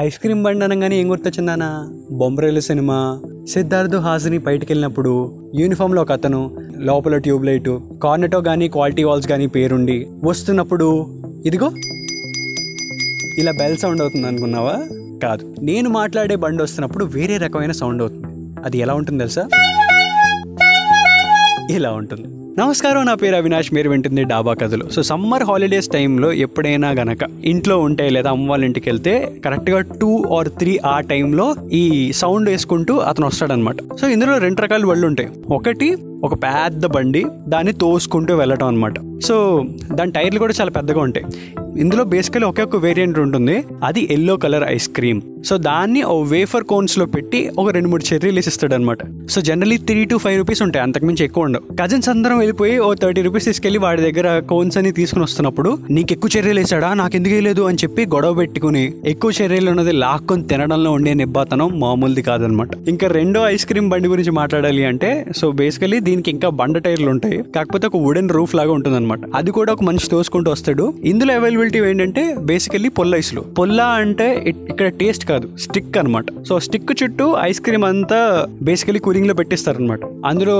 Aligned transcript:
Ice 0.00 0.18
cream 0.18 0.44
బండి 0.44 0.64
అనగానే 0.64 1.00
ఏం 1.00 1.10
గుర్తొచ్చిందానా 1.10 1.90
బొమ్మరేలు 2.12 2.60
సినిమా. 2.60 3.20
సిద్ధార్థు 3.48 3.96
హాసిని 3.96 4.38
బయటికి 4.38 4.72
వెళ్ళినప్పుడు 4.72 5.42
యూనిఫామ్లో 5.54 6.02
ఒక 6.02 6.12
అతను 6.12 6.56
లోపల 6.78 7.16
ట్యూబ్లైట్ 7.16 7.78
కార్నెటో 8.02 8.40
కానీ 8.40 8.68
క్వాలిటీ 8.68 9.04
వాల్స్ 9.04 9.28
కానీ 9.28 9.46
పేరుండి 9.46 10.06
వస్తున్నప్పుడు 10.24 11.06
ఇదిగో 11.46 11.70
ఇలా 13.38 13.52
బెల్ 13.52 13.76
సౌండ్ 13.76 14.00
అవుతుంది 14.00 14.26
అనుకున్నావా? 14.26 14.76
కాదు. 15.22 15.54
నేను 15.62 15.90
మాట్లాడే 15.90 16.36
బండి 16.36 16.62
వస్తున్నప్పుడు 16.62 17.04
వేరే 17.04 17.36
రకమైన 17.36 17.72
సౌండ్ 17.72 18.02
అవుతుంది. 18.02 18.26
అది 18.64 18.78
ఎలా 18.78 18.94
ఉంటుంది 18.94 19.18
తెలుసా? 19.18 19.48
ఇలా 21.70 21.90
ఉంటుంది. 21.90 22.43
నమస్కారం 22.58 23.04
నా 23.04 23.14
పేరు 23.14 23.36
అవినాష్. 23.36 23.74
మీరు 23.74 23.90
వింటుంది 23.90 24.24
డాబా 24.24 24.54
కథలు. 24.54 24.88
సో 24.90 25.02
సమ్మర్ 25.02 25.42
హాలిడేస్ 25.42 25.88
టైంలో 25.88 26.32
ఎప్పుడైనా 26.32 26.90
గనక 26.90 27.18
ఇంట్లో 27.44 27.78
ఉంటే 27.78 28.08
లేదా 28.08 28.30
అమ్మ 28.30 28.50
వాళ్ళ 28.50 28.64
ఇంటికి 28.64 28.90
వెళ్తే 28.90 29.40
కరెక్ట్గా 29.44 29.80
టూ 29.80 30.24
ఆర్ 30.38 30.48
త్రీ 30.48 30.78
ఆ 30.86 31.00
టైంలో 31.00 31.54
ఈ 31.72 32.12
సౌండ్ 32.12 32.48
వేసుకుంటూ 32.48 32.96
అతను 32.96 33.26
వస్తాడనమాట. 33.26 33.76
సో 34.00 34.08
ఇందులో 34.08 34.38
రెండు 34.38 34.62
రకాల 34.62 34.86
వాళ్ళు 34.86 35.06
ఉంటాయి. 35.06 35.28
ఒకటి 35.48 35.96
ఒక 36.24 36.34
పెద్ద 36.34 36.86
బండి 36.86 37.24
దాన్ని 37.48 37.72
తోసుకుంటూ 37.72 38.36
వెళ్ళటం 38.36 38.66
అనమాట 38.66 38.94
సో 39.24 39.64
దాని 39.92 40.12
టైర్లు 40.12 40.38
కూడా 40.38 40.54
చాలా 40.60 40.70
పెద్దగా 40.70 41.00
ఉంటాయి. 41.00 41.26
ఇందులో 41.80 42.04
బేసికలీ 42.04 42.44
ఒకే 42.44 42.62
ఒక 42.62 42.76
వేరియంట్ 42.76 43.18
ఉంటుంది. 43.18 43.64
అది 43.84 44.08
yellow 44.10 44.36
colour 44.36 44.64
ice 44.68 44.88
cream 44.88 45.20
so 45.46 45.56
దాన్ని 45.56 46.02
ఓ 46.02 46.22
వేఫర్ 46.22 46.64
కోన్స్లో 46.64 47.06
పెట్టి 47.06 47.50
ఒక 47.58 47.70
రెండు 47.70 47.88
మూడు 47.88 48.14
చెర్రీలు 48.14 48.38
ఇస్తాడు 48.38 48.74
అనమాట 48.74 48.98
so 49.30 49.40
generally 49.40 49.76
three 49.76 50.04
to 50.04 50.16
five 50.16 50.38
rupees 50.38 50.62
ఉంటాయి. 50.62 50.82
అంతకుమించి 50.82 51.24
ఎక్కువ 51.24 51.44
ఉండవు. 51.44 51.76
కజిన్స్ 51.76 52.08
అందరం 52.08 52.38
వెళ్ళిపోయి 52.38 52.78
ఓ 52.78 52.94
థర్టీ 52.94 53.22
రూపీస్ 53.22 53.44
తీసుకెళ్ళి 53.44 53.78
వాడి 53.78 54.12
దగ్గర 54.12 54.40
కోన్స్ 54.40 54.78
అని 54.78 54.92
తీసుకుని 54.92 55.22
వస్తున్నప్పుడు 55.22 55.78
నీకు 55.90 56.12
ఎక్కువ 56.12 56.30
చెర్రీలు 56.36 56.60
వేసాడా 56.60 56.94
నాకు 56.94 57.16
ఎందుకు 57.16 57.32
వేయలేదు? 57.32 57.62
అని 57.62 57.78
చెప్పి 57.82 58.06
గొడవ 58.06 58.34
పెట్టుకుని 58.34 58.92
ఎక్కువ 59.06 59.32
చెర్రీలు 59.42 59.70
ఉన్నది 59.70 59.92
లాక్కొని 59.92 60.42
తినడంలో 60.42 60.92
ఉండే 60.92 61.14
నిబ్బాతనం 61.14 61.80
మామూలుది 61.80 62.22
కాదనమాట 62.22 62.68
ఇంకా 62.88 63.08
రెండో 63.08 63.44
ఐస్ 63.44 63.66
క్రీమ్ 63.66 63.88
బండి 63.88 64.08
గురించి 64.08 64.30
మాట్లాడాలి 64.30 64.84
అంటే 64.84 65.26
సో 65.36 65.50
బేసికలీ 65.50 66.00
దీనికి 66.14 66.30
ఇంకా 66.36 66.48
బండ 66.60 66.78
టైర్లు 66.86 67.08
ఉంటాయి. 67.14 67.38
కాకపోతే 67.56 67.84
ఒక 67.90 67.96
వుడెన్ 68.06 68.28
రూఫ్ 68.38 68.52
లాగా 68.58 68.72
ఉంటుంది 68.78 68.96
అనమాట 68.96 69.20
అది 69.34 69.50
కూడా 69.58 69.70
ఒక 69.76 69.82
మనిషి 69.90 70.08
తోసుకుంటూ 70.10 70.48
వస్తాడు. 70.50 70.84
ఇందులో 71.12 71.32
అవైలబిలిటీ 71.34 71.78
ఏంటంటే 71.90 72.22
బేసికల్లీ 72.50 72.88
పొల్ల 72.98 73.14
ఐస్లు. 73.22 73.40
పొల్ల 73.58 73.80
అంటే 74.02 74.26
ఇక్కడ 74.70 74.86
టేస్ట్ 75.00 75.24
కాదు. 75.30 75.46
స్టిక్ 75.64 75.96
అన్నమాట. 76.00 76.26
సో 76.48 76.54
స్టిక్ 76.66 76.92
చుట్టూ 77.02 77.24
ఐస్ 77.42 77.60
క్రీమ్ 77.66 77.84
అంతా 77.84 78.18
బేసికలీ 78.68 79.00
కూలింగ్లో 79.06 79.34
పెట్టిస్తారు 79.40 79.78
అనమాట 79.80 80.00
అందులో 80.30 80.56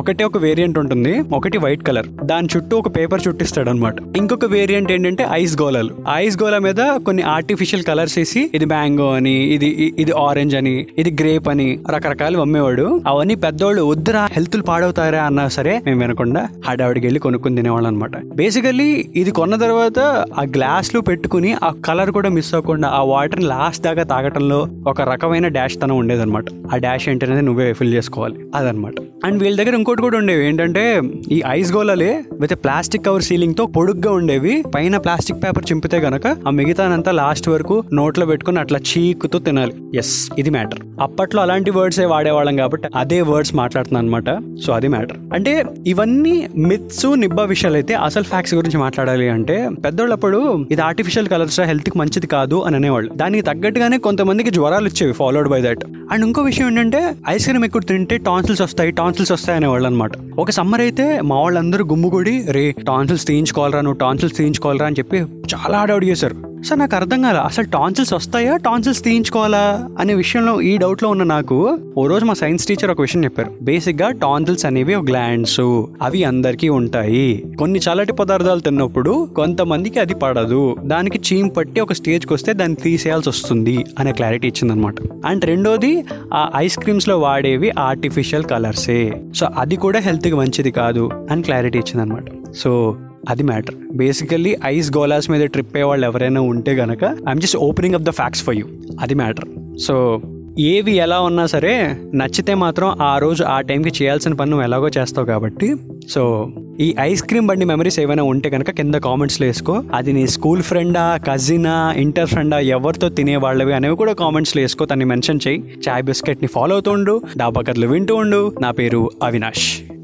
ఒకటే 0.00 0.24
ఒక 0.30 0.38
వేరియంట్ 0.44 0.78
ఉంటుంది. 0.82 1.12
ఒకటి 1.38 1.58
వైట్ 1.64 1.82
కలర్ 1.88 2.08
దాని 2.30 2.48
చుట్టూ 2.54 2.74
ఒక 2.82 2.90
పేపర్ 2.96 3.24
చుట్టిస్తాడు 3.28 3.70
అనమాట 3.74 3.96
ఇంకొక 4.16 4.48
వేరియంట్ 4.54 4.92
ఏంటంటే 4.96 5.26
ఐస్ 5.40 5.56
గోళాలు. 5.62 5.92
ఐస్ 6.14 6.38
గోళ 6.42 6.58
మీద 6.68 6.80
కొన్ని 7.06 7.24
ఆర్టిఫిషియల్ 7.34 7.84
కలర్స్ 7.90 8.16
వేసి 8.18 8.42
ఇది 8.54 8.68
మ్యాంగో 8.72 9.08
అని 9.18 9.36
ఇది 9.56 9.68
ఇది 9.98 10.12
ఆరెంజ్ 10.26 10.56
అని 10.62 10.74
ఇది 10.98 11.10
గ్రేప్ 11.20 11.48
అని 11.54 11.68
రకరకాలు 11.94 12.38
అమ్మేవాడు. 12.46 12.86
అవన్నీ 13.12 13.36
పెద్దోళ్ళు 13.46 13.82
వద్దురా 13.92 14.24
హెల్త్ 14.36 14.56
పాడవుతారా 14.86 15.24
అన్నా 15.24 15.48
సరే 15.48 15.80
మేము 15.86 16.00
వినకుండా 16.00 16.48
హడావిడికి 16.64 17.06
వెళ్ళి 17.06 17.20
కొనుక్కుని 17.20 17.56
తినేవాళ్ళం 17.56 17.94
అనమాట 17.94 18.24
బేసికల్లీ 18.24 19.04
ఇది 19.16 19.30
కొన్న 19.30 19.56
తర్వాత 19.56 19.98
ఆ 20.38 20.42
గ్లాస్లో 20.42 21.00
పెట్టుకుని 21.00 21.52
ఆ 21.64 21.72
కలర్ 21.86 22.10
కూడా 22.10 22.28
మిస్ 22.28 22.54
అవ్వకుండా 22.54 22.88
ఆ 22.88 23.02
వాటర్ 23.02 23.44
లాస్ట్ 23.44 23.84
దాకా 23.84 24.02
తాగటంలో 24.02 24.68
ఒక 24.86 25.02
రకమైన 25.02 25.48
డాష్ 25.48 25.74
తనం 25.82 25.96
ఉండేదన్నమాట 25.96 26.44
ఆ 26.74 26.76
డాష్ 26.76 27.08
ఏంటనేది 27.08 27.42
నువ్వే 27.42 27.72
ఫిల్ 27.72 27.94
చేసుకోవాలి. 27.94 28.36
అదనమాట. 28.54 28.92
అండ్ 29.24 29.42
వీళ్ళ 29.42 29.62
దగ్గర 29.62 29.74
ఇంకోటి 29.74 30.02
కూడా 30.02 30.18
ఉండేవి. 30.18 30.48
ఏంటంటే 30.48 31.00
ఈ 31.32 31.42
ఐస్ 31.48 31.72
గోలలే 31.72 32.24
విత్ 32.40 32.54
ప్లాస్టిక్ 32.54 33.06
కవర్ 33.06 33.22
సీలింగ్తో 33.22 33.66
పొడుగ్గా 33.66 34.12
ఉండేవి. 34.12 34.64
పైన 34.74 34.96
ప్లాస్టిక్ 34.96 35.42
పేపర్ 35.44 35.64
చింపితే 35.72 35.96
గనక 35.96 36.26
ఆ 36.26 36.50
మిగతానంతా 36.50 37.12
లాస్ట్ 37.12 37.48
వరకు 37.48 37.82
నోట్లో 37.92 38.26
పెట్టుకుని 38.26 38.58
అట్లా 38.58 38.78
చీకుతూ 38.78 39.38
తినాలి. 39.38 39.98
ఎస్ 39.98 40.30
ఇది 40.38 40.50
మ్యాటర్. 40.50 40.80
అప్పట్లో 41.00 41.42
అలాంటి 41.42 41.70
వర్డ్స్ 41.70 42.00
ఏ 42.00 42.04
వాడేవాళ్ళం 42.04 42.56
కాబట్టి 42.56 42.88
అదే 42.94 43.20
వర్డ్స్ 43.20 43.54
మాట్లాడుతున్నాను 43.54 44.06
అనమాట 44.06 44.30
సో 44.66 44.72
అది 44.72 44.88
మ్యాటర్ 44.88 45.18
అంటే 45.32 45.64
ఇవన్నీ 45.86 46.48
మిత్స్ 46.56 47.06
నిబ్బా 47.16 47.44
విషయాలు 47.44 47.74
అయితే 47.74 47.94
అసలు 47.94 48.24
ఫ్యాక్ట్స్ 48.24 48.54
గురించి 48.54 48.78
మాట్లాడాలి 48.78 49.28
అంటే 49.28 49.68
పెద్దోళ్ళప్పుడు 49.84 50.66
ఇది 50.70 50.82
ఆర్టిఫిషియల్ 50.82 51.28
కలర్స్ 51.28 51.60
హెల్త్కి 51.60 51.98
మంచిది 51.98 52.26
కాదు 52.26 52.60
అని 52.60 52.76
అనేవాళ్ళు. 52.76 53.14
దానికి 53.14 53.42
తగ్గట్టుగానే 53.42 53.98
కొంతమందికి 53.98 54.50
జ్వరాలు 54.50 54.84
వచ్చేవి 54.84 55.12
ఫాలోడ్ 55.12 55.48
బై 55.48 55.62
దట్ 55.62 55.84
అండ్ 56.12 56.26
ఇంకో 56.26 56.42
విషయం 56.42 56.66
ఏంటంటే 56.66 57.16
ఐస్ 57.28 57.48
క్రీమ్ 57.48 57.64
ఎక్కువ 57.64 57.80
తింటే 57.80 58.18
టాన్సిల్స్ 58.18 58.62
వస్తాయి 58.62 58.90
టాన్సిల్స్ 58.90 59.32
వస్తాయి 59.32 59.56
అనేవాళ్ళు 59.56 59.86
అనమాట 59.86 60.12
ఒక 60.38 60.50
సమ్మర్ 60.50 60.80
అయితే 60.80 61.20
మా 61.20 61.40
వాళ్ళందరూ 61.40 61.84
గుమ్ముగూడి 61.84 62.44
రే 62.50 62.74
టాన్సిల్స్ 62.86 63.26
తీయించుకోవాలరా 63.26 63.80
నువ్వు 63.80 63.98
టాన్సిల్స్ 63.98 64.36
తీయించుకోవాలరా 64.36 64.86
అని 64.86 64.96
చెప్పి 64.98 65.18
చాలా 65.54 65.78
హడావుడి 65.78 66.08
చేశారు. 66.08 66.45
సార్ 66.64 66.78
నాకు 66.78 66.96
అర్థం 66.96 67.22
కాల 67.22 67.36
అసలు 67.36 67.64
టాన్సిల్స్ 67.64 68.12
వస్తాయా? 68.12 68.56
టాన్సిల్స్ 68.56 69.04
తీయించుకోవాలా? 69.04 69.88
అనే 69.98 70.14
విషయంలో 70.14 70.60
ఈ 70.60 70.76
డౌట్లో 70.76 71.08
ఉన్న 71.08 71.22
నాకు 71.22 71.78
ఓ 71.96 72.06
రోజు 72.06 72.24
మా 72.24 72.34
సైన్స్ 72.34 72.66
టీచర్ 72.66 72.90
ఒక 72.90 73.00
విషయం 73.00 73.24
చెప్పారు. 73.24 73.52
బేసిక్గా 73.62 74.10
టాన్సిల్స్ 74.10 74.66
అనేవి 74.66 74.94
గ్లాండ్స్ 74.94 75.60
అవి 76.02 76.24
అందరికీ 76.24 76.68
ఉంటాయి. 76.68 77.44
కొన్ని 77.58 77.78
చల్లటి 77.78 78.12
పదార్థాలు 78.12 78.60
తిన్నప్పుడు 78.60 79.28
కొంతమందికి 79.36 80.00
అది 80.00 80.14
పడదు. 80.14 80.76
దానికి 80.84 81.20
చీమ్ 81.28 81.50
పట్టి 81.56 81.80
ఒక 81.80 81.92
స్టేజ్కి 81.92 82.34
వస్తే 82.34 82.52
దాన్ని 82.52 82.76
తీసేయాల్సి 82.76 83.28
వస్తుంది 83.28 83.84
అనే 83.98 84.12
క్లారిటీ 84.12 84.48
ఇచ్చిందనమాట 84.48 84.94
అండ్ 85.26 85.44
రెండోది 85.44 86.04
ఆ 86.34 86.50
ఐస్ 86.56 86.78
క్రీమ్స్లో 86.78 87.18
వాడేవి 87.18 87.72
ఆర్టిఫిషియల్ 87.78 88.44
కలర్సే. 88.44 89.22
సో 89.34 89.46
అది 89.58 89.76
కూడా 89.76 89.98
హెల్త్కి 89.98 90.34
మంచిది 90.34 90.70
కాదు 90.70 91.10
అని 91.30 91.42
క్లారిటీ 91.42 91.78
ఇచ్చిందనమాట 91.78 92.24
సో 92.56 92.96
అది 93.28 93.42
మ్యాటర్. 93.42 93.74
బేసికల్లీ 93.92 94.56
ఐస్ 94.64 94.96
గోలాస్ 94.96 95.30
మీద 95.30 95.40
ట్రిప్ 95.40 95.76
అయ్యే 95.76 95.84
వాళ్ళు 95.84 96.06
ఎవరైనా 96.06 96.40
ఉంటే 96.40 96.72
గనక 96.72 97.04
I'm 97.04 97.40
just 97.40 97.56
opening 97.56 97.94
up 97.94 98.02
the 98.02 98.10
facts 98.10 98.44
for 98.44 98.56
you 98.56 98.66
అది 99.00 99.14
మ్యాటర్. 99.14 99.78
సో 99.78 100.20
ఏవి 100.58 100.92
ఎలా 100.96 101.20
ఉన్నా 101.20 101.46
సరే 101.46 101.96
నచ్చితే 102.14 102.54
మాత్రం 102.54 102.96
ఆ 103.02 103.18
రోజు 103.18 103.44
ఆ 103.44 103.60
టైంకి 103.60 104.04
చేయాల్సిన 104.04 104.32
పని 104.32 104.50
నువ్వు 104.50 104.64
ఎలాగో 104.64 104.88
చేస్తావు 104.88 105.26
కాబట్టి. 105.26 105.74
సో 106.10 106.48
ఈ 106.80 106.94
ఐస్ 107.00 107.22
క్రీమ్ 107.22 107.46
బండి 107.46 107.64
మెమరీస్ 107.64 108.00
ఏమైనా 108.00 108.22
ఉంటే 108.22 108.50
కనుక 108.50 108.70
కింద 108.70 108.94
కామెంట్స్లో 108.94 109.46
వేసుకో. 109.46 109.82
అది 109.94 110.12
నీ 110.12 110.26
స్కూల్ 110.26 110.62
ఫ్రెండా 110.62 111.18
కజినా 111.28 111.94
ఇంటర్ 111.96 112.26
ఫ్రెండా 112.26 112.58
ఎవరితో 112.58 113.08
తినేవాళ్ళవి 113.08 113.72
అనేవి 113.72 113.96
కూడా 113.96 114.12
కామెంట్స్లో 114.12 114.62
వేసుకో. 114.62 114.84
తన్ని 114.84 115.04
మెన్షన్ 115.04 115.40
చేయి. 115.48 115.58
చాయ్ 115.88 116.02
బిస్కెట్ని 116.02 116.48
ఫాలో 116.48 116.74
అవుతూ 116.74 116.90
ఉండు. 116.90 117.22
డాబా 117.36 117.62
కథలు 117.62 117.86
వింటూ 117.86 118.16
ఉండు. 118.16 118.52
నా 118.60 118.70
పేరు 118.70 119.10
అవినాష్. 119.22 119.95